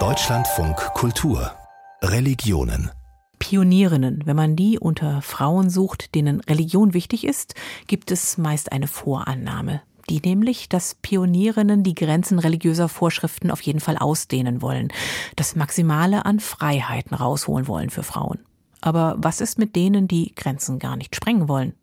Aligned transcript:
Deutschlandfunk 0.00 0.74
Kultur 0.94 1.52
Religionen 2.02 2.90
Pionierinnen. 3.38 4.22
Wenn 4.24 4.34
man 4.34 4.56
die 4.56 4.80
unter 4.80 5.22
Frauen 5.22 5.70
sucht, 5.70 6.16
denen 6.16 6.40
Religion 6.40 6.92
wichtig 6.92 7.24
ist, 7.24 7.54
gibt 7.86 8.10
es 8.10 8.36
meist 8.36 8.72
eine 8.72 8.88
Vorannahme. 8.88 9.80
Die 10.10 10.20
nämlich, 10.20 10.68
dass 10.68 10.96
Pionierinnen 10.96 11.84
die 11.84 11.94
Grenzen 11.94 12.40
religiöser 12.40 12.88
Vorschriften 12.88 13.52
auf 13.52 13.60
jeden 13.60 13.78
Fall 13.78 13.96
ausdehnen 13.96 14.60
wollen, 14.60 14.88
das 15.36 15.54
Maximale 15.54 16.24
an 16.24 16.40
Freiheiten 16.40 17.14
rausholen 17.14 17.68
wollen 17.68 17.90
für 17.90 18.02
Frauen. 18.02 18.40
Aber 18.80 19.14
was 19.18 19.40
ist 19.40 19.56
mit 19.56 19.76
denen, 19.76 20.08
die 20.08 20.34
Grenzen 20.34 20.80
gar 20.80 20.96
nicht 20.96 21.14
sprengen 21.14 21.46
wollen? 21.46 21.74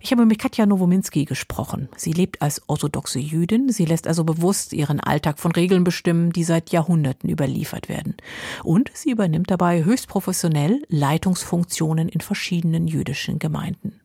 Ich 0.00 0.12
habe 0.12 0.26
mit 0.26 0.38
Katja 0.38 0.66
Nowominski 0.66 1.24
gesprochen. 1.24 1.88
Sie 1.96 2.12
lebt 2.12 2.42
als 2.42 2.62
orthodoxe 2.68 3.18
Jüdin. 3.18 3.70
Sie 3.70 3.84
lässt 3.84 4.06
also 4.06 4.24
bewusst 4.24 4.72
ihren 4.72 5.00
Alltag 5.00 5.38
von 5.38 5.52
Regeln 5.52 5.84
bestimmen, 5.84 6.32
die 6.32 6.44
seit 6.44 6.70
Jahrhunderten 6.70 7.30
überliefert 7.30 7.88
werden. 7.88 8.16
Und 8.64 8.90
sie 8.94 9.10
übernimmt 9.10 9.50
dabei 9.50 9.84
höchst 9.84 10.08
professionell 10.08 10.82
Leitungsfunktionen 10.88 12.08
in 12.08 12.20
verschiedenen 12.20 12.86
jüdischen 12.86 13.38
Gemeinden. 13.38 14.00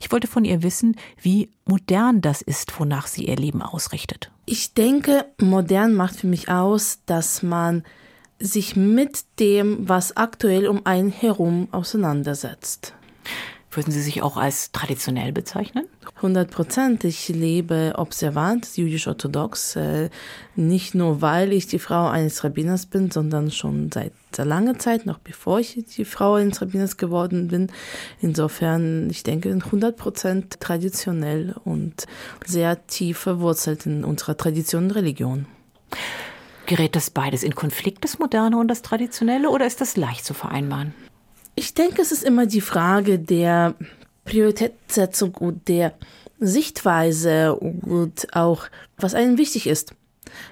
Ich 0.00 0.10
wollte 0.12 0.26
von 0.26 0.44
ihr 0.44 0.62
wissen, 0.62 0.96
wie 1.20 1.48
modern 1.64 2.20
das 2.20 2.42
ist, 2.42 2.78
wonach 2.78 3.06
sie 3.06 3.26
ihr 3.26 3.36
Leben 3.36 3.62
ausrichtet. 3.62 4.30
Ich 4.46 4.74
denke, 4.74 5.26
modern 5.40 5.94
macht 5.94 6.16
für 6.16 6.26
mich 6.26 6.50
aus, 6.50 6.98
dass 7.06 7.42
man 7.42 7.84
sich 8.38 8.76
mit 8.76 9.24
dem, 9.38 9.88
was 9.88 10.16
aktuell 10.16 10.66
um 10.68 10.84
einen 10.84 11.10
herum 11.10 11.68
auseinandersetzt. 11.70 12.94
Würden 13.74 13.92
Sie 13.92 14.00
sich 14.00 14.22
auch 14.22 14.36
als 14.36 14.70
traditionell 14.72 15.32
bezeichnen? 15.32 15.86
100 16.16 16.50
Prozent. 16.50 17.04
Ich 17.04 17.28
lebe 17.28 17.94
observant, 17.96 18.76
jüdisch-orthodox. 18.76 19.76
Äh, 19.76 20.10
nicht 20.54 20.94
nur, 20.94 21.20
weil 21.20 21.52
ich 21.52 21.66
die 21.66 21.80
Frau 21.80 22.06
eines 22.08 22.44
Rabbiners 22.44 22.86
bin, 22.86 23.10
sondern 23.10 23.50
schon 23.50 23.90
seit 23.92 24.12
sehr 24.34 24.44
langer 24.44 24.78
Zeit, 24.78 25.06
noch 25.06 25.18
bevor 25.18 25.58
ich 25.58 25.84
die 25.96 26.04
Frau 26.04 26.34
eines 26.34 26.62
Rabbiners 26.62 26.96
geworden 26.96 27.48
bin. 27.48 27.70
Insofern, 28.20 29.10
ich 29.10 29.22
denke, 29.22 29.50
100 29.50 29.96
Prozent 29.96 30.60
traditionell 30.60 31.54
und 31.64 32.06
sehr 32.46 32.86
tief 32.86 33.18
verwurzelt 33.18 33.86
in 33.86 34.04
unserer 34.04 34.36
Tradition 34.36 34.84
und 34.84 34.90
Religion. 34.92 35.46
Gerät 36.66 36.96
das 36.96 37.10
beides 37.10 37.42
in 37.42 37.54
Konflikt, 37.54 38.04
das 38.04 38.18
Moderne 38.18 38.56
und 38.56 38.68
das 38.68 38.82
Traditionelle, 38.82 39.50
oder 39.50 39.66
ist 39.66 39.80
das 39.80 39.96
leicht 39.96 40.24
zu 40.24 40.32
vereinbaren? 40.32 40.94
Ich 41.54 41.74
denke, 41.74 42.02
es 42.02 42.12
ist 42.12 42.24
immer 42.24 42.46
die 42.46 42.60
Frage 42.60 43.18
der 43.18 43.74
Prioritätssetzung 44.24 45.34
und 45.34 45.68
der 45.68 45.94
Sichtweise 46.40 47.54
und 47.54 48.34
auch, 48.34 48.66
was 48.96 49.14
einem 49.14 49.38
wichtig 49.38 49.66
ist 49.66 49.94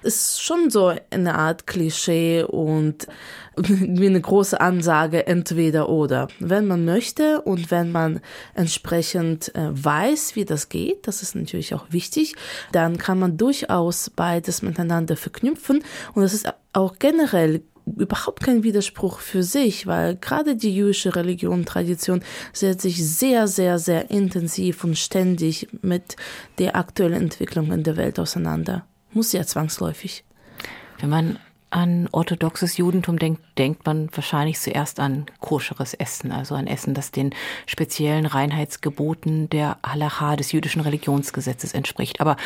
ist 0.03 0.42
schon 0.42 0.70
so 0.70 0.95
eine 1.11 1.34
Art 1.34 1.67
Klischee 1.67 2.42
und 2.42 3.06
wie 3.56 4.06
eine 4.06 4.20
große 4.20 4.61
Ansage 4.61 5.27
entweder 5.27 5.89
oder. 5.89 6.28
Wenn 6.39 6.67
man 6.67 6.84
möchte 6.84 7.42
und 7.42 7.70
wenn 7.70 7.92
man 7.92 8.20
entsprechend 8.55 9.55
äh, 9.55 9.69
weiß, 9.73 10.36
wie 10.36 10.45
das 10.45 10.69
geht, 10.69 11.06
das 11.06 11.23
ist 11.23 11.34
natürlich 11.34 11.75
auch 11.75 11.86
wichtig, 11.91 12.34
dann 12.73 12.98
kann 12.98 13.19
man 13.19 13.36
durchaus 13.36 14.11
beides 14.11 14.62
miteinander 14.62 15.17
verknüpfen 15.17 15.84
und 16.14 16.23
das 16.23 16.34
ist 16.34 16.53
auch 16.73 16.98
generell 16.98 17.62
überhaupt 17.86 18.42
kein 18.42 18.62
Widerspruch 18.62 19.19
für 19.19 19.42
sich, 19.42 19.86
weil 19.86 20.16
gerade 20.16 20.56
die 20.56 20.75
jüdische 20.75 21.16
Religion, 21.16 21.64
Tradition 21.64 22.22
setzt 22.52 22.83
sich 22.83 23.05
sehr, 23.06 23.48
sehr, 23.48 23.78
sehr 23.78 24.11
intensiv 24.11 24.84
und 24.84 24.98
ständig 24.98 25.69
mit 25.83 26.16
der 26.58 26.77
aktuellen 26.77 27.22
Entwicklung 27.22 27.72
in 27.72 27.83
der 27.83 27.97
Welt 27.97 28.19
auseinander. 28.19 28.86
Muss 29.12 29.33
ja 29.33 29.44
zwangsläufig. 29.44 30.24
Wenn 31.00 31.11
man 31.11 31.39
an 31.72 32.08
orthodoxes 32.12 32.77
Judentum 32.77 33.19
denkt, 33.19 33.42
denkt 33.56 33.86
man 33.86 34.11
wahrscheinlich 34.12 34.61
zuerst 34.61 35.00
an 35.00 35.27
koscheres 35.41 35.94
Essen, 35.94 36.30
also 36.30 36.55
ein 36.55 36.67
Essen, 36.67 36.92
das 36.92 37.11
den 37.11 37.34
speziellen 37.67 38.27
Reinheitsgeboten 38.27 39.48
der 39.48 39.79
Halacha 39.85 40.36
des 40.36 40.52
jüdischen 40.52 40.83
Religionsgesetzes 40.83 41.73
entspricht. 41.73 42.20
Aber 42.20 42.36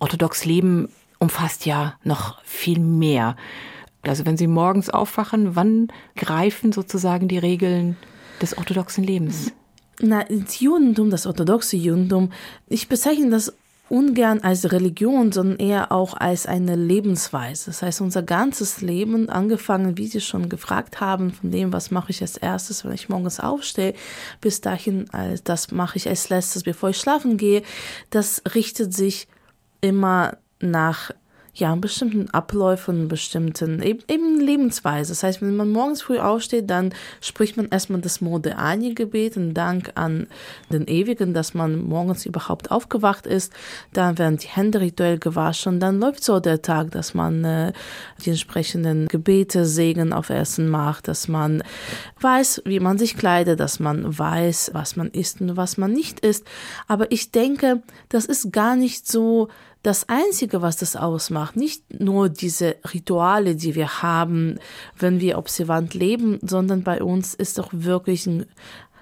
orthodox 0.00 0.44
Leben 0.44 0.88
umfasst 1.20 1.66
ja 1.66 1.94
noch 2.02 2.42
viel 2.42 2.80
mehr. 2.80 3.36
Also 4.06 4.26
wenn 4.26 4.36
Sie 4.36 4.46
morgens 4.46 4.90
aufwachen, 4.90 5.56
wann 5.56 5.88
greifen 6.16 6.72
sozusagen 6.72 7.28
die 7.28 7.38
Regeln 7.38 7.96
des 8.40 8.56
orthodoxen 8.58 9.04
Lebens? 9.04 9.52
Na, 10.00 10.24
das 10.24 10.60
Judentum, 10.60 11.10
das 11.10 11.26
orthodoxe 11.26 11.76
Judentum, 11.76 12.32
ich 12.68 12.88
bezeichne 12.88 13.30
das 13.30 13.54
ungern 13.88 14.40
als 14.40 14.72
Religion, 14.72 15.30
sondern 15.30 15.58
eher 15.58 15.92
auch 15.92 16.14
als 16.14 16.46
eine 16.46 16.74
Lebensweise. 16.74 17.66
Das 17.66 17.82
heißt, 17.82 18.00
unser 18.00 18.22
ganzes 18.22 18.80
Leben, 18.80 19.28
angefangen, 19.28 19.98
wie 19.98 20.06
Sie 20.06 20.20
schon 20.20 20.48
gefragt 20.48 21.00
haben, 21.00 21.32
von 21.32 21.50
dem, 21.50 21.72
was 21.72 21.90
mache 21.90 22.10
ich 22.10 22.22
als 22.22 22.36
erstes, 22.36 22.84
wenn 22.84 22.92
ich 22.92 23.08
morgens 23.08 23.40
aufstehe, 23.40 23.94
bis 24.40 24.60
dahin, 24.60 25.04
das 25.44 25.70
mache 25.70 25.98
ich 25.98 26.08
als 26.08 26.28
letztes, 26.30 26.62
bevor 26.62 26.90
ich 26.90 26.96
schlafen 26.96 27.36
gehe, 27.36 27.62
das 28.10 28.42
richtet 28.54 28.94
sich 28.94 29.28
immer 29.80 30.38
nach 30.60 31.10
ja, 31.54 31.74
bestimmten 31.76 32.28
Abläufen, 32.30 33.06
bestimmten 33.06 33.80
eben, 33.80 34.00
eben 34.08 34.40
Lebensweise. 34.40 35.12
Das 35.12 35.22
heißt, 35.22 35.40
wenn 35.40 35.56
man 35.56 35.70
morgens 35.70 36.02
früh 36.02 36.18
aufsteht, 36.18 36.68
dann 36.68 36.92
spricht 37.20 37.56
man 37.56 37.68
erstmal 37.68 38.00
das 38.00 38.20
Modeani-Gebet, 38.20 39.36
einen 39.36 39.54
Dank 39.54 39.92
an 39.94 40.26
den 40.70 40.88
Ewigen, 40.88 41.32
dass 41.32 41.54
man 41.54 41.80
morgens 41.80 42.26
überhaupt 42.26 42.72
aufgewacht 42.72 43.26
ist. 43.26 43.52
Dann 43.92 44.18
werden 44.18 44.38
die 44.38 44.48
Hände 44.48 44.80
rituell 44.80 45.18
gewaschen. 45.18 45.78
Dann 45.78 46.00
läuft 46.00 46.24
so 46.24 46.40
der 46.40 46.60
Tag, 46.60 46.90
dass 46.90 47.14
man 47.14 47.44
äh, 47.44 47.72
die 48.24 48.30
entsprechenden 48.30 49.06
Gebete, 49.06 49.64
Segen 49.64 50.12
auf 50.12 50.30
Essen 50.30 50.68
macht, 50.68 51.06
dass 51.06 51.28
man 51.28 51.62
weiß, 52.20 52.62
wie 52.64 52.80
man 52.80 52.98
sich 52.98 53.16
kleidet, 53.16 53.60
dass 53.60 53.78
man 53.78 54.18
weiß, 54.18 54.72
was 54.74 54.96
man 54.96 55.08
isst 55.08 55.40
und 55.40 55.56
was 55.56 55.76
man 55.76 55.92
nicht 55.92 56.18
isst. 56.20 56.44
Aber 56.88 57.12
ich 57.12 57.30
denke, 57.30 57.82
das 58.08 58.24
ist 58.24 58.52
gar 58.52 58.74
nicht 58.74 59.06
so 59.06 59.48
das 59.84 60.08
Einzige, 60.08 60.62
was 60.62 60.78
das 60.78 60.96
ausmacht, 60.96 61.56
nicht 61.56 62.00
nur 62.00 62.30
diese 62.30 62.76
Rituale, 62.92 63.54
die 63.54 63.74
wir 63.74 64.02
haben, 64.02 64.58
wenn 64.98 65.20
wir 65.20 65.36
observant 65.36 65.92
leben, 65.92 66.38
sondern 66.42 66.82
bei 66.82 67.02
uns 67.02 67.34
ist 67.34 67.58
doch 67.58 67.68
wirklich 67.70 68.26
ein 68.26 68.46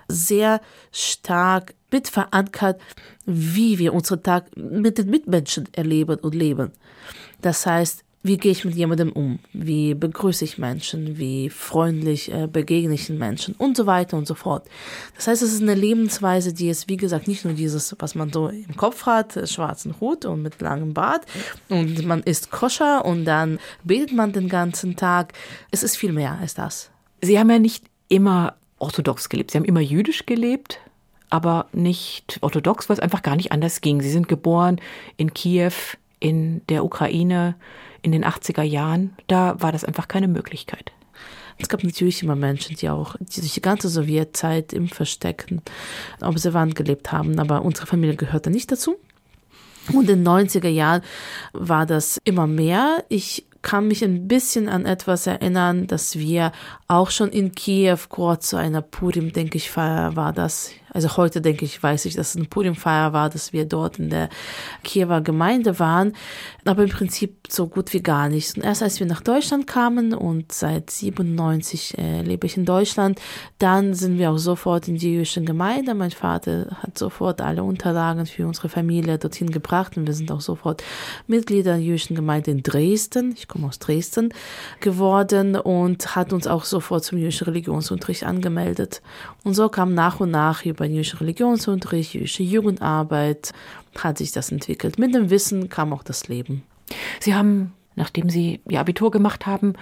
sehr 0.08 0.60
stark 0.90 1.74
mit 1.92 2.08
verankert, 2.08 2.80
wie 3.24 3.78
wir 3.78 3.94
unseren 3.94 4.24
Tag 4.24 4.56
mit 4.56 4.98
den 4.98 5.08
Mitmenschen 5.08 5.68
erleben 5.72 6.18
und 6.18 6.34
leben. 6.34 6.72
Das 7.40 7.64
heißt, 7.64 8.04
wie 8.24 8.36
gehe 8.36 8.52
ich 8.52 8.64
mit 8.64 8.76
jemandem 8.76 9.10
um? 9.10 9.40
Wie 9.52 9.94
begrüße 9.94 10.44
ich 10.44 10.56
Menschen? 10.56 11.18
Wie 11.18 11.50
freundlich 11.50 12.32
äh, 12.32 12.46
begegne 12.46 12.94
ich 12.94 13.06
den 13.06 13.18
Menschen? 13.18 13.54
Und 13.56 13.76
so 13.76 13.86
weiter 13.86 14.16
und 14.16 14.28
so 14.28 14.34
fort. 14.34 14.68
Das 15.16 15.26
heißt, 15.26 15.42
es 15.42 15.52
ist 15.52 15.62
eine 15.62 15.74
Lebensweise, 15.74 16.52
die 16.52 16.68
ist, 16.68 16.88
wie 16.88 16.96
gesagt, 16.96 17.26
nicht 17.26 17.44
nur 17.44 17.54
dieses, 17.54 17.96
was 17.98 18.14
man 18.14 18.32
so 18.32 18.48
im 18.48 18.76
Kopf 18.76 19.06
hat, 19.06 19.36
äh, 19.36 19.46
schwarzen 19.46 19.96
Hut 20.00 20.24
und 20.24 20.42
mit 20.42 20.60
langem 20.60 20.94
Bart 20.94 21.26
und 21.68 22.06
man 22.06 22.22
isst 22.22 22.52
koscher 22.52 23.04
und 23.04 23.24
dann 23.24 23.58
betet 23.82 24.12
man 24.12 24.32
den 24.32 24.48
ganzen 24.48 24.94
Tag. 24.94 25.32
Es 25.72 25.82
ist 25.82 25.96
viel 25.96 26.12
mehr 26.12 26.38
als 26.40 26.54
das. 26.54 26.90
Sie 27.20 27.38
haben 27.38 27.50
ja 27.50 27.58
nicht 27.58 27.84
immer 28.08 28.54
orthodox 28.78 29.28
gelebt. 29.28 29.50
Sie 29.50 29.58
haben 29.58 29.64
immer 29.64 29.80
jüdisch 29.80 30.26
gelebt, 30.26 30.78
aber 31.28 31.66
nicht 31.72 32.38
orthodox, 32.40 32.88
weil 32.88 32.94
es 32.94 33.02
einfach 33.02 33.22
gar 33.22 33.34
nicht 33.34 33.50
anders 33.50 33.80
ging. 33.80 34.00
Sie 34.00 34.10
sind 34.10 34.28
geboren 34.28 34.80
in 35.16 35.34
Kiew, 35.34 35.72
in 36.20 36.64
der 36.68 36.84
Ukraine 36.84 37.56
in 38.02 38.12
den 38.12 38.24
80er 38.24 38.62
Jahren, 38.62 39.16
da 39.28 39.60
war 39.60 39.72
das 39.72 39.84
einfach 39.84 40.08
keine 40.08 40.28
Möglichkeit. 40.28 40.92
Es 41.58 41.68
gab 41.68 41.84
natürlich 41.84 42.22
immer 42.22 42.34
Menschen, 42.34 42.76
die 42.76 42.88
auch 42.88 43.16
durch 43.16 43.52
die 43.52 43.62
ganze 43.62 43.88
Sowjetzeit 43.88 44.72
im 44.72 44.88
Verstecken 44.88 45.62
observant 46.20 46.74
gelebt 46.74 47.12
haben, 47.12 47.38
aber 47.38 47.62
unsere 47.62 47.86
Familie 47.86 48.16
gehörte 48.16 48.50
nicht 48.50 48.72
dazu. 48.72 48.96
Und 49.92 50.08
in 50.08 50.24
den 50.24 50.28
90er 50.28 50.68
Jahren 50.68 51.02
war 51.52 51.86
das 51.86 52.18
immer 52.24 52.46
mehr. 52.46 53.04
Ich 53.08 53.46
kann 53.62 53.86
mich 53.86 54.02
ein 54.02 54.26
bisschen 54.26 54.68
an 54.68 54.86
etwas 54.86 55.26
erinnern, 55.26 55.86
dass 55.86 56.18
wir 56.18 56.52
auch 56.88 57.10
schon 57.10 57.30
in 57.30 57.52
Kiew 57.52 57.98
kurz 58.08 58.48
zu 58.48 58.56
einer 58.56 58.82
Purim, 58.82 59.32
denke 59.32 59.58
ich, 59.58 59.76
war 59.76 60.32
das. 60.32 60.72
Also 60.92 61.16
heute 61.16 61.40
denke 61.40 61.64
ich, 61.64 61.82
weiß 61.82 62.04
ich, 62.04 62.14
dass 62.14 62.30
es 62.30 62.36
eine 62.36 62.44
Purim-Feier 62.44 63.12
war, 63.12 63.30
dass 63.30 63.52
wir 63.52 63.64
dort 63.64 63.98
in 63.98 64.10
der 64.10 64.28
Kiewer 64.84 65.20
Gemeinde 65.20 65.78
waren. 65.78 66.12
Aber 66.64 66.82
im 66.82 66.90
Prinzip 66.90 67.48
so 67.48 67.66
gut 67.66 67.92
wie 67.92 68.02
gar 68.02 68.28
nichts. 68.28 68.56
Und 68.56 68.62
erst 68.62 68.82
als 68.82 69.00
wir 69.00 69.06
nach 69.06 69.20
Deutschland 69.20 69.66
kamen 69.66 70.14
und 70.14 70.52
seit 70.52 70.90
97 70.90 71.98
äh, 71.98 72.22
lebe 72.22 72.46
ich 72.46 72.56
in 72.56 72.64
Deutschland, 72.64 73.20
dann 73.58 73.94
sind 73.94 74.18
wir 74.18 74.30
auch 74.30 74.38
sofort 74.38 74.88
in 74.88 74.96
die 74.96 75.14
jüdische 75.14 75.42
Gemeinde. 75.42 75.94
Mein 75.94 76.10
Vater 76.10 76.76
hat 76.82 76.98
sofort 76.98 77.40
alle 77.40 77.62
Unterlagen 77.64 78.26
für 78.26 78.46
unsere 78.46 78.68
Familie 78.68 79.18
dorthin 79.18 79.50
gebracht 79.50 79.96
und 79.96 80.06
wir 80.06 80.14
sind 80.14 80.30
auch 80.30 80.40
sofort 80.40 80.82
Mitglieder 81.26 81.72
der 81.74 81.82
jüdischen 81.82 82.16
Gemeinde 82.16 82.50
in 82.50 82.62
Dresden. 82.62 83.32
Ich 83.36 83.48
komme 83.48 83.68
aus 83.68 83.78
Dresden 83.78 84.32
geworden 84.80 85.56
und 85.56 86.14
hat 86.14 86.32
uns 86.32 86.46
auch 86.46 86.64
sofort 86.64 87.04
zum 87.04 87.18
jüdischen 87.18 87.46
Religionsunterricht 87.46 88.24
angemeldet. 88.24 89.02
Und 89.44 89.54
so 89.54 89.68
kam 89.68 89.94
nach 89.94 90.20
und 90.20 90.30
nach 90.30 90.64
über 90.64 90.81
den 90.88 90.94
jüdischen 90.94 91.18
Religionsunterricht, 91.18 92.14
jüdische 92.14 92.42
Jugendarbeit, 92.42 93.52
hat 93.98 94.18
sich 94.18 94.32
das 94.32 94.50
entwickelt. 94.50 94.98
Mit 94.98 95.14
dem 95.14 95.30
Wissen 95.30 95.68
kam 95.68 95.92
auch 95.92 96.02
das 96.02 96.28
Leben. 96.28 96.62
Sie 97.20 97.34
haben 97.34 97.72
nachdem 97.94 98.28
Sie 98.28 98.60
Ihr 98.68 98.80
Abitur 98.80 99.10
gemacht 99.10 99.46
haben, 99.46 99.74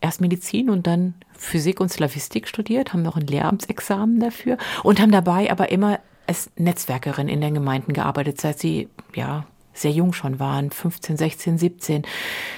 erst 0.00 0.20
Medizin 0.20 0.70
und 0.70 0.86
dann 0.86 1.14
Physik 1.32 1.80
und 1.80 1.90
Slavistik 1.90 2.48
studiert, 2.48 2.92
haben 2.92 3.02
noch 3.02 3.16
ein 3.16 3.26
Lehramtsexamen 3.26 4.20
dafür 4.20 4.58
und 4.82 5.00
haben 5.00 5.12
dabei 5.12 5.50
aber 5.50 5.70
immer 5.70 6.00
als 6.26 6.50
Netzwerkerin 6.56 7.28
in 7.28 7.40
den 7.40 7.54
Gemeinden 7.54 7.92
gearbeitet, 7.92 8.40
seit 8.40 8.58
Sie 8.58 8.88
ja 9.14 9.44
sehr 9.74 9.90
jung 9.90 10.12
schon 10.12 10.38
waren, 10.38 10.70
15, 10.70 11.16
16, 11.16 11.58
17. 11.58 12.02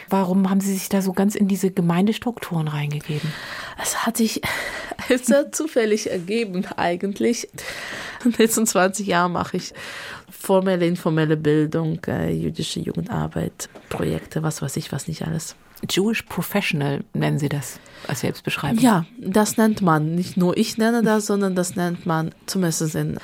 Warum 0.09 0.51
haben 0.51 0.61
Sie 0.61 0.73
sich 0.73 0.89
da 0.89 1.03
so 1.03 1.13
ganz 1.13 1.35
in 1.35 1.49
diese 1.49 1.71
Gemeindestrukturen 1.71 2.69
reingegeben? 2.69 3.33
Es 3.81 4.07
hat 4.07 4.17
sich 4.17 4.41
sehr 5.23 5.53
zufällig 5.53 6.11
ergeben 6.11 6.67
eigentlich. 6.77 7.49
In 8.25 8.33
den 8.33 8.39
letzten 8.39 8.67
20 8.67 9.07
Jahren 9.07 9.33
mache 9.33 9.57
ich 9.57 9.75
formelle, 10.31 10.87
informelle 10.87 11.37
Bildung, 11.37 12.01
äh, 12.07 12.33
jüdische 12.33 12.81
Jugendarbeit, 12.81 13.69
Projekte, 13.89 14.43
was 14.43 14.63
weiß 14.63 14.77
ich, 14.77 14.93
was 14.93 15.09
nicht 15.09 15.27
alles. 15.27 15.57
Jewish 15.89 16.23
Professional 16.23 17.05
nennen 17.13 17.39
Sie 17.39 17.49
das 17.49 17.79
als 18.07 18.21
Selbstbeschreibung. 18.21 18.79
Ja, 18.79 19.07
das 19.19 19.57
nennt 19.57 19.83
man. 19.83 20.15
Nicht 20.15 20.37
nur 20.37 20.57
ich 20.57 20.79
nenne 20.79 21.03
das, 21.03 21.27
sondern 21.27 21.55
das 21.55 21.77
nennt 21.77 22.07
man 22.07 22.35
zumindest 22.47 22.95
in 22.95 23.19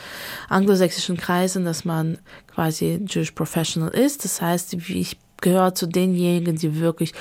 anglosächsischen 0.48 1.16
Kreisen, 1.16 1.64
dass 1.64 1.84
man 1.84 2.18
quasi 2.52 3.00
Jewish 3.06 3.32
Professional 3.32 3.90
ist. 3.90 4.24
Das 4.24 4.40
heißt, 4.40 4.74
ich 4.74 5.18
gehöre 5.40 5.74
zu 5.74 5.86
denjenigen, 5.86 6.56
die 6.56 6.80
wirklich 6.80 7.12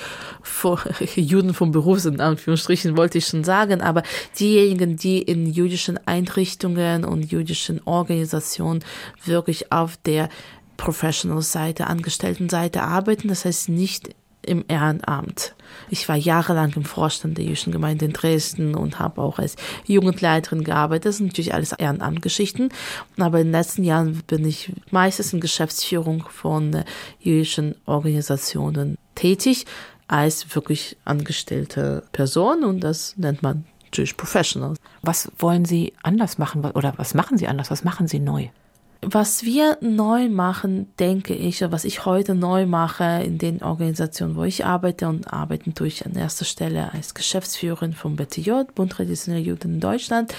vor, 0.41 0.81
Juden 1.15 1.53
vom 1.53 1.71
Beruf 1.71 1.99
sind, 1.99 2.15
in 2.15 2.21
Anführungsstrichen 2.21 2.97
wollte 2.97 3.17
ich 3.17 3.27
schon 3.27 3.43
sagen, 3.43 3.81
aber 3.81 4.03
diejenigen, 4.39 4.97
die 4.97 5.21
in 5.21 5.45
jüdischen 5.45 5.99
Einrichtungen 6.05 7.05
und 7.05 7.31
jüdischen 7.31 7.81
Organisationen 7.85 8.83
wirklich 9.25 9.71
auf 9.71 9.97
der 9.97 10.29
Professional-Seite, 10.77 11.87
Angestellten-Seite 11.87 12.83
arbeiten, 12.83 13.27
das 13.27 13.45
heißt 13.45 13.69
nicht 13.69 14.15
im 14.41 14.63
Ehrenamt. 14.67 15.55
Ich 15.89 16.07
war 16.09 16.15
jahrelang 16.15 16.73
im 16.75 16.85
Vorstand 16.85 17.37
der 17.37 17.45
jüdischen 17.45 17.71
Gemeinde 17.71 18.05
in 18.05 18.13
Dresden 18.13 18.75
und 18.75 18.99
habe 18.99 19.21
auch 19.21 19.39
als 19.39 19.55
Jugendleiterin 19.85 20.63
gearbeitet. 20.63 21.05
Das 21.05 21.17
sind 21.17 21.27
natürlich 21.27 21.53
alles 21.53 21.73
Ehrenamtgeschichten. 21.73 22.69
Aber 23.17 23.39
in 23.39 23.47
den 23.47 23.51
letzten 23.53 23.83
Jahren 23.83 24.21
bin 24.27 24.45
ich 24.45 24.71
meistens 24.91 25.33
in 25.33 25.39
Geschäftsführung 25.39 26.25
von 26.29 26.73
äh, 26.73 26.85
jüdischen 27.19 27.75
Organisationen 27.85 28.97
tätig 29.15 29.65
als 30.07 30.55
wirklich 30.55 30.97
angestellte 31.05 32.03
Person 32.11 32.63
und 32.63 32.79
das 32.79 33.15
nennt 33.17 33.43
man 33.43 33.65
Jewish 33.93 34.13
Professional. 34.13 34.75
Was 35.01 35.31
wollen 35.37 35.65
Sie 35.65 35.93
anders 36.03 36.37
machen 36.37 36.63
oder 36.65 36.93
was 36.97 37.13
machen 37.13 37.37
Sie 37.37 37.47
anders? 37.47 37.69
Was 37.69 37.83
machen 37.83 38.07
Sie 38.07 38.19
neu? 38.19 38.49
Was 39.01 39.43
wir 39.43 39.77
neu 39.79 40.27
machen, 40.27 40.87
denke 40.99 41.33
ich, 41.33 41.61
was 41.61 41.85
ich 41.85 42.03
heute 42.03 42.35
neu 42.35 42.65
mache 42.65 43.23
in 43.23 43.37
den 43.37 43.63
Organisationen, 43.63 44.35
wo 44.35 44.43
ich 44.43 44.65
arbeite 44.65 45.07
und 45.07 45.31
arbeiten 45.31 45.73
tue 45.73 45.87
ich 45.87 46.05
an 46.05 46.15
erster 46.15 46.43
Stelle 46.43 46.91
als 46.91 47.13
Geschäftsführerin 47.13 47.93
vom 47.93 48.17
BTJ, 48.17 48.51
Bund 48.75 48.91
Traditionelle 48.91 49.41
Juden 49.41 49.75
in 49.75 49.79
Deutschland. 49.79 50.35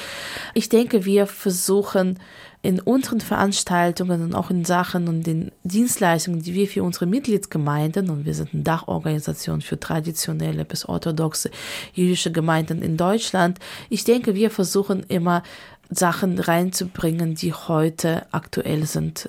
Ich 0.53 0.69
denke, 0.69 1.07
wir 1.07 1.27
versuchen 1.27 2.19
in 2.61 2.81
unseren 2.81 3.23
Veranstaltungen 3.23 4.23
und 4.23 4.35
auch 4.35 4.51
in 4.51 4.67
Sachen 4.67 5.09
und 5.09 5.27
den 5.27 5.53
Dienstleistungen, 5.65 6.43
die 6.43 6.53
wir 6.53 6.69
für 6.69 6.83
unsere 6.83 7.07
Mitgliedsgemeinden, 7.07 8.11
und 8.11 8.27
wir 8.27 8.35
sind 8.35 8.53
eine 8.53 8.63
Dachorganisation 8.63 9.63
für 9.63 9.81
traditionelle 9.81 10.67
bis 10.67 10.85
orthodoxe 10.85 11.51
jüdische 11.95 12.31
Gemeinden 12.31 12.83
in 12.83 12.99
Deutschland, 12.99 13.59
ich 13.89 14.05
denke, 14.05 14.35
wir 14.35 14.51
versuchen 14.51 15.03
immer 15.09 15.43
Sachen 15.91 16.39
reinzubringen, 16.39 17.35
die 17.35 17.53
heute 17.53 18.27
aktuell 18.33 18.87
sind. 18.87 19.29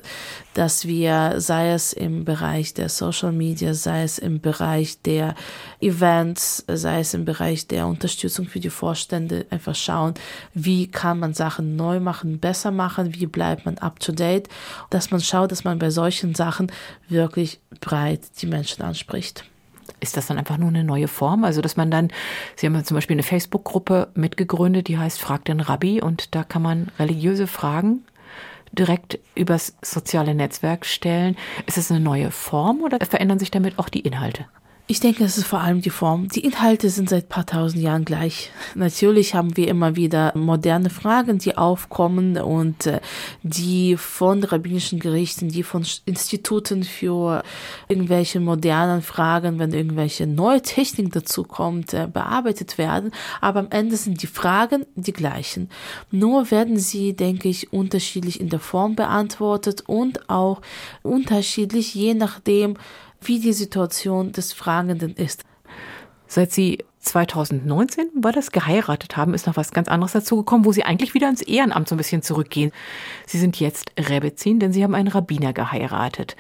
Dass 0.54 0.86
wir, 0.86 1.36
sei 1.38 1.72
es 1.72 1.92
im 1.92 2.24
Bereich 2.24 2.74
der 2.74 2.90
Social 2.90 3.32
Media, 3.32 3.74
sei 3.74 4.04
es 4.04 4.20
im 4.20 4.42
Bereich 4.42 5.02
der 5.02 5.36
Events, 5.80 6.64
sei 6.68 7.00
es 7.00 7.14
im 7.14 7.26
Bereich 7.26 7.68
der 7.68 7.88
Unterstützung 7.88 8.46
für 8.48 8.60
die 8.60 8.70
Vorstände, 8.70 9.46
einfach 9.50 9.76
schauen, 9.76 10.14
wie 10.54 10.88
kann 10.88 11.20
man 11.20 11.34
Sachen 11.34 11.76
neu 11.76 12.00
machen, 12.00 12.40
besser 12.40 12.72
machen, 12.72 13.16
wie 13.16 13.26
bleibt 13.26 13.66
man 13.66 13.78
up 13.80 14.00
to 14.00 14.12
date, 14.12 14.48
dass 14.90 15.10
man 15.10 15.22
schaut, 15.22 15.52
dass 15.52 15.64
man 15.64 15.80
bei 15.80 15.90
solchen 15.90 16.36
Sachen 16.36 16.72
wirklich 17.10 17.60
breit 17.80 18.22
die 18.42 18.48
Menschen 18.48 18.84
anspricht. 18.84 19.46
Ist 20.00 20.18
das 20.18 20.28
dann 20.28 20.38
einfach 20.38 20.58
nur 20.58 20.70
eine 20.70 20.84
neue 20.84 21.08
Form? 21.08 21.44
Also, 21.44 21.62
dass 21.62 21.78
man 21.78 21.92
dann, 21.92 22.10
Sie 22.56 22.66
haben 22.66 22.76
ja 22.76 22.84
zum 22.84 22.96
Beispiel 22.96 23.16
eine 23.16 23.24
Facebook-Gruppe 23.24 24.10
mitgegründet, 24.16 24.88
die 24.88 24.98
heißt 24.98 25.20
Frag 25.22 25.46
den 25.46 25.60
Rabbi 25.60 26.02
und 26.02 26.36
da 26.36 26.44
kann 26.44 26.62
man 26.62 26.92
religiöse 27.00 27.48
Fragen 27.48 28.06
direkt 28.72 29.20
übers 29.36 29.76
soziale 29.82 30.34
Netzwerk 30.34 30.86
stellen. 30.86 31.36
Ist 31.66 31.78
es 31.78 31.92
eine 31.92 32.00
neue 32.00 32.32
Form 32.32 32.82
oder 32.82 33.06
verändern 33.06 33.40
sich 33.40 33.52
damit 33.52 33.78
auch 33.80 33.90
die 33.90 34.00
Inhalte? 34.02 34.46
Ich 34.92 35.00
denke, 35.00 35.24
es 35.24 35.38
ist 35.38 35.48
vor 35.48 35.62
allem 35.62 35.80
die 35.80 35.90
Form. 35.90 36.28
Die 36.28 36.44
Inhalte 36.44 36.90
sind 36.90 37.08
seit 37.08 37.30
paar 37.30 37.46
tausend 37.46 37.82
Jahren 37.82 38.04
gleich. 38.04 38.52
Natürlich 38.76 39.34
haben 39.34 39.56
wir 39.56 39.70
immer 39.70 39.96
wieder 39.96 40.34
moderne 40.36 40.90
Fragen, 40.90 41.38
die 41.38 41.58
aufkommen 41.58 42.36
und 42.36 42.88
äh, 42.88 43.00
die 43.42 43.96
von 43.96 44.44
rabbinischen 44.44 45.00
Gerichten, 45.00 45.48
die 45.48 45.64
von 45.64 45.86
Instituten 46.04 46.84
für 46.84 47.42
irgendwelche 47.88 48.42
modernen 48.42 49.02
Fragen, 49.02 49.60
wenn 49.60 49.72
irgendwelche 49.72 50.28
neue 50.28 50.62
Technik 50.62 51.14
dazu 51.14 51.46
kommt, 51.46 51.94
äh, 51.94 52.10
bearbeitet 52.12 52.78
werden. 52.78 53.12
Aber 53.40 53.62
am 53.62 53.68
Ende 53.70 53.96
sind 53.96 54.22
die 54.22 54.28
Fragen 54.28 54.86
die 54.96 55.14
gleichen. 55.14 55.70
Nur 56.12 56.52
werden 56.52 56.78
sie, 56.78 57.16
denke 57.16 57.48
ich, 57.48 57.72
unterschiedlich 57.72 58.42
in 58.42 58.50
der 58.50 58.60
Form 58.60 58.98
beantwortet 58.98 59.86
und 59.88 60.30
auch 60.30 60.60
unterschiedlich, 61.02 61.96
je 61.96 62.14
nachdem, 62.14 62.76
wie 63.22 63.40
die 63.40 63.54
Situation 63.54 64.32
des 64.32 64.54
Fragenden 64.54 65.16
ist. 65.16 65.44
Seit 66.28 66.52
Sie 66.52 66.84
2019 67.00 68.10
war 68.16 68.32
das 68.32 68.52
geheiratet 68.52 69.18
haben, 69.18 69.34
ist 69.34 69.48
noch 69.48 69.58
was 69.58 69.72
ganz 69.72 69.88
anderes 69.88 70.14
dazugekommen, 70.14 70.66
wo 70.66 70.72
Sie 70.72 70.84
eigentlich 70.84 71.14
wieder 71.14 71.30
ins 71.30 71.42
Ehrenamt 71.42 71.90
so 71.90 71.96
ein 71.96 71.98
bisschen 71.98 72.22
zurückgehen. 72.22 72.72
Sie 73.26 73.40
sind 73.40 73.60
jetzt 73.60 73.92
Rebezin, 73.98 74.60
denn 74.60 74.72
Sie 74.72 74.84
haben 74.84 74.96
einen 74.96 75.08
Rabbiner 75.08 75.54
geheiratet. 75.54 76.36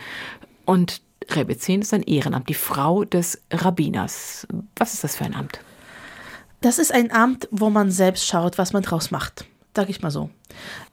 Und 0.65 1.01
Rebezin 1.29 1.81
ist 1.81 1.93
ein 1.93 2.03
Ehrenamt, 2.03 2.49
die 2.49 2.53
Frau 2.53 3.03
des 3.03 3.41
Rabbiners. 3.51 4.47
Was 4.77 4.93
ist 4.93 5.03
das 5.03 5.15
für 5.15 5.25
ein 5.25 5.35
Amt? 5.35 5.59
Das 6.61 6.77
ist 6.77 6.93
ein 6.93 7.11
Amt, 7.11 7.47
wo 7.51 7.69
man 7.69 7.91
selbst 7.91 8.27
schaut, 8.27 8.57
was 8.57 8.71
man 8.71 8.83
draus 8.83 9.11
macht 9.11 9.45
sag 9.75 9.89
ich 9.89 10.01
mal 10.01 10.11
so. 10.11 10.29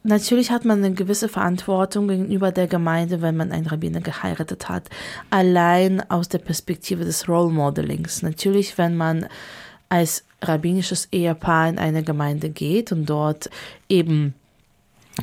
Natürlich 0.02 0.50
hat 0.50 0.64
man 0.64 0.84
eine 0.84 0.94
gewisse 0.94 1.28
Verantwortung 1.28 2.08
gegenüber 2.08 2.52
der 2.52 2.68
Gemeinde, 2.68 3.20
wenn 3.22 3.36
man 3.36 3.50
einen 3.52 3.66
Rabbiner 3.66 4.00
geheiratet 4.00 4.68
hat. 4.68 4.88
Allein 5.30 6.08
aus 6.10 6.28
der 6.28 6.38
Perspektive 6.38 7.04
des 7.04 7.28
Role 7.28 7.52
Modelings. 7.52 8.22
Natürlich, 8.22 8.78
wenn 8.78 8.96
man 8.96 9.26
als 9.88 10.24
rabbinisches 10.42 11.08
Ehepaar 11.10 11.68
in 11.68 11.78
eine 11.78 12.02
Gemeinde 12.02 12.50
geht 12.50 12.92
und 12.92 13.06
dort 13.06 13.50
eben 13.88 14.34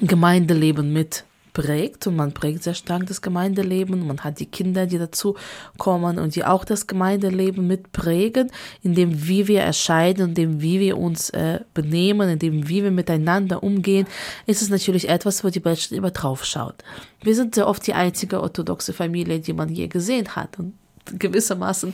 Gemeindeleben 0.02 0.92
mit 0.92 1.24
prägt 1.56 2.06
und 2.06 2.18
man 2.18 2.34
prägt 2.34 2.64
sehr 2.64 2.76
stark 2.76 3.08
das 3.08 3.22
Gemeindeleben. 3.22 4.06
Man 4.06 4.20
hat 4.24 4.40
die 4.40 4.46
Kinder, 4.46 4.86
die 4.86 5.00
dazu 5.00 5.36
kommen 5.78 6.20
und 6.20 6.36
die 6.36 6.44
auch 6.44 6.66
das 6.66 6.86
Gemeindeleben 6.86 7.66
mitprägen, 7.66 8.52
indem 8.84 9.28
wie 9.28 9.48
wir 9.48 9.62
erscheinen, 9.62 10.30
indem 10.30 10.62
wie 10.62 10.80
wir 10.80 10.98
uns 10.98 11.32
äh, 11.32 11.62
benehmen, 11.74 12.30
indem 12.30 12.68
wie 12.68 12.84
wir 12.84 12.92
miteinander 12.92 13.64
umgehen, 13.64 14.06
ist 14.46 14.62
es 14.62 14.70
natürlich 14.70 15.10
etwas, 15.10 15.44
wo 15.44 15.50
die 15.50 15.62
Menschen 15.62 15.98
immer 15.98 16.12
drauf 16.12 16.44
schaut. 16.46 16.76
Wir 17.24 17.34
sind 17.34 17.56
sehr 17.56 17.68
oft 17.68 17.88
die 17.88 17.94
einzige 17.94 18.42
orthodoxe 18.42 18.92
Familie, 18.92 19.40
die 19.40 19.54
man 19.54 19.70
je 19.70 19.88
gesehen 19.88 20.36
hat 20.36 20.60
und 20.60 20.74
gewissermaßen 21.18 21.94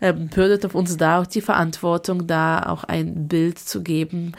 äh, 0.00 0.14
bürdet 0.14 0.64
auf 0.64 0.74
uns 0.74 0.96
da 0.96 1.20
auch 1.20 1.26
die 1.26 1.40
Verantwortung, 1.42 2.26
da 2.26 2.62
auch 2.62 2.84
ein 2.84 3.28
Bild 3.28 3.58
zu 3.58 3.82
geben, 3.82 4.32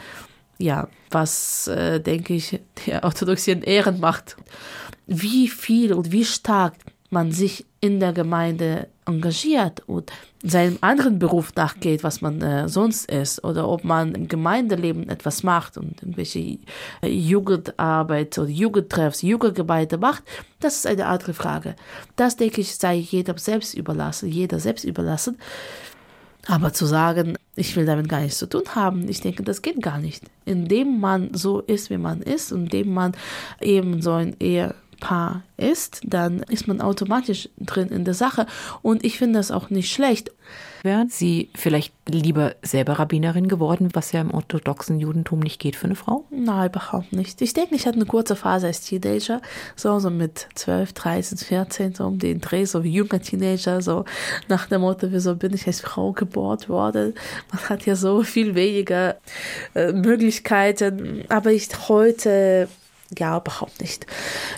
ja, 0.58 0.88
was, 1.10 1.68
äh, 1.68 2.00
denke 2.00 2.34
ich, 2.34 2.60
der 2.86 3.04
Orthodoxie 3.04 3.52
in 3.52 3.62
Ehren 3.62 4.00
macht. 4.00 4.36
Wie 5.06 5.48
viel 5.48 5.92
und 5.92 6.12
wie 6.12 6.24
stark 6.24 6.74
man 7.10 7.32
sich 7.32 7.64
in 7.80 8.00
der 8.00 8.12
Gemeinde 8.12 8.88
engagiert 9.06 9.82
und 9.86 10.10
seinem 10.42 10.78
anderen 10.80 11.18
Beruf 11.18 11.54
nachgeht, 11.54 12.02
was 12.02 12.20
man 12.20 12.42
äh, 12.42 12.68
sonst 12.68 13.10
ist, 13.10 13.44
oder 13.44 13.68
ob 13.68 13.84
man 13.84 14.14
im 14.14 14.28
Gemeindeleben 14.28 15.08
etwas 15.08 15.42
macht 15.42 15.78
und 15.78 16.02
irgendwelche 16.02 16.58
äh, 17.02 17.08
Jugendarbeit 17.08 18.38
oder 18.38 18.48
Jugendtreffs, 18.48 19.22
Jugendgemeinde 19.22 19.98
macht, 19.98 20.24
das 20.60 20.76
ist 20.76 20.86
eine 20.86 21.06
andere 21.06 21.34
Frage. 21.34 21.76
Das, 22.16 22.36
denke 22.36 22.60
ich, 22.60 22.74
sei 22.74 22.94
jedem 22.96 23.38
selbst 23.38 23.74
überlassen, 23.74 24.28
jeder 24.28 24.58
selbst 24.58 24.84
überlassen. 24.84 25.38
Aber 26.46 26.72
zu 26.74 26.84
sagen, 26.84 27.38
ich 27.56 27.76
will 27.76 27.86
damit 27.86 28.08
gar 28.08 28.20
nichts 28.20 28.38
zu 28.38 28.48
tun 28.48 28.62
haben, 28.74 29.08
ich 29.08 29.20
denke, 29.20 29.42
das 29.42 29.62
geht 29.62 29.80
gar 29.80 29.98
nicht. 29.98 30.24
Indem 30.44 31.00
man 31.00 31.34
so 31.34 31.60
ist, 31.60 31.90
wie 31.90 31.98
man 31.98 32.20
ist, 32.20 32.52
indem 32.52 32.92
man 32.92 33.12
eben 33.60 34.02
so 34.02 34.12
ein 34.12 34.36
eher 34.38 34.74
Paar 35.00 35.42
ist, 35.56 36.00
dann 36.04 36.40
ist 36.44 36.66
man 36.68 36.80
automatisch 36.80 37.48
drin 37.58 37.88
in 37.88 38.04
der 38.04 38.14
Sache. 38.14 38.46
Und 38.82 39.04
ich 39.04 39.18
finde 39.18 39.38
das 39.38 39.50
auch 39.50 39.70
nicht 39.70 39.92
schlecht. 39.92 40.30
Wären 40.82 41.08
Sie 41.08 41.48
vielleicht 41.54 41.94
lieber 42.06 42.56
selber 42.60 42.98
Rabbinerin 42.98 43.48
geworden, 43.48 43.88
was 43.94 44.12
ja 44.12 44.20
im 44.20 44.30
orthodoxen 44.32 45.00
Judentum 45.00 45.40
nicht 45.40 45.58
geht 45.58 45.76
für 45.76 45.86
eine 45.86 45.94
Frau? 45.94 46.26
Nein, 46.30 46.68
überhaupt 46.68 47.14
nicht. 47.14 47.40
Ich 47.40 47.54
denke, 47.54 47.74
ich 47.74 47.86
hatte 47.86 47.96
eine 47.96 48.04
kurze 48.04 48.36
Phase 48.36 48.66
als 48.66 48.82
Teenager, 48.82 49.40
so, 49.76 49.98
so 49.98 50.10
mit 50.10 50.46
12, 50.56 50.92
13, 50.92 51.38
14, 51.38 51.94
so 51.94 52.04
um 52.04 52.18
den 52.18 52.42
Dreh, 52.42 52.66
so 52.66 52.84
wie 52.84 52.92
junger 52.92 53.22
Teenager, 53.22 53.80
so 53.80 54.04
nach 54.48 54.66
dem 54.66 54.82
Motto, 54.82 55.10
wieso 55.10 55.34
bin 55.36 55.54
ich 55.54 55.66
als 55.66 55.80
Frau 55.80 56.12
geboren 56.12 56.68
worden? 56.68 57.14
Man 57.50 57.68
hat 57.70 57.86
ja 57.86 57.96
so 57.96 58.22
viel 58.22 58.54
weniger 58.54 59.16
äh, 59.74 59.92
Möglichkeiten. 59.92 61.24
Aber 61.30 61.50
ich 61.50 61.68
heute 61.88 62.68
ja, 63.18 63.38
überhaupt 63.38 63.80
nicht. 63.80 64.06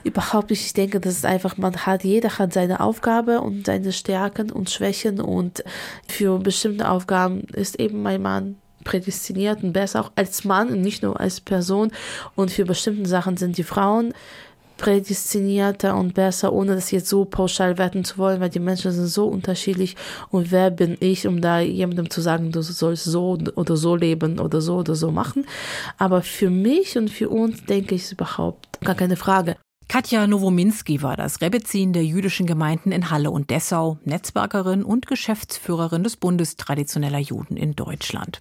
Überhaupt 0.04 0.50
nicht. 0.50 0.64
Ich 0.66 0.72
denke, 0.72 1.00
das 1.00 1.14
ist 1.14 1.26
einfach, 1.26 1.56
man 1.56 1.76
hat, 1.86 2.04
jeder 2.04 2.38
hat 2.38 2.52
seine 2.52 2.80
Aufgabe 2.80 3.40
und 3.40 3.66
seine 3.66 3.92
Stärken 3.92 4.50
und 4.50 4.70
Schwächen 4.70 5.20
und 5.20 5.64
für 6.08 6.38
bestimmte 6.38 6.88
Aufgaben 6.88 7.42
ist 7.52 7.78
eben 7.80 8.02
mein 8.02 8.22
Mann 8.22 8.56
prädestiniert 8.84 9.62
und 9.62 9.72
besser 9.72 10.00
auch 10.00 10.12
als 10.14 10.44
Mann 10.44 10.68
und 10.68 10.80
nicht 10.80 11.02
nur 11.02 11.18
als 11.18 11.40
Person 11.40 11.90
und 12.36 12.52
für 12.52 12.64
bestimmte 12.64 13.08
Sachen 13.08 13.36
sind 13.36 13.58
die 13.58 13.64
Frauen 13.64 14.14
prädestinierter 14.76 15.96
und 15.96 16.14
besser, 16.14 16.52
ohne 16.52 16.74
das 16.74 16.90
jetzt 16.90 17.08
so 17.08 17.24
pauschal 17.24 17.78
werten 17.78 18.04
zu 18.04 18.18
wollen, 18.18 18.40
weil 18.40 18.50
die 18.50 18.60
Menschen 18.60 18.92
sind 18.92 19.06
so 19.06 19.26
unterschiedlich 19.26 19.96
und 20.30 20.50
wer 20.50 20.70
bin 20.70 20.96
ich, 21.00 21.26
um 21.26 21.40
da 21.40 21.60
jemandem 21.60 22.10
zu 22.10 22.20
sagen, 22.20 22.52
du 22.52 22.62
sollst 22.62 23.04
so 23.04 23.38
oder 23.54 23.76
so 23.76 23.96
leben 23.96 24.38
oder 24.38 24.60
so 24.60 24.76
oder 24.76 24.94
so 24.94 25.10
machen. 25.10 25.46
Aber 25.98 26.22
für 26.22 26.50
mich 26.50 26.96
und 26.96 27.10
für 27.10 27.28
uns 27.28 27.64
denke 27.64 27.94
ich 27.94 28.02
es 28.02 28.12
überhaupt 28.12 28.80
gar 28.80 28.94
keine 28.94 29.16
Frage. 29.16 29.56
Katja 29.88 30.26
Nowominski 30.26 31.00
war 31.02 31.16
das 31.16 31.40
Rebbezin 31.40 31.92
der 31.92 32.04
jüdischen 32.04 32.46
Gemeinden 32.46 32.90
in 32.90 33.10
Halle 33.10 33.30
und 33.30 33.50
Dessau, 33.50 33.98
Netzwerkerin 34.04 34.82
und 34.82 35.06
Geschäftsführerin 35.06 36.02
des 36.02 36.16
Bundes 36.16 36.56
traditioneller 36.56 37.20
Juden 37.20 37.56
in 37.56 37.76
Deutschland. 37.76 38.40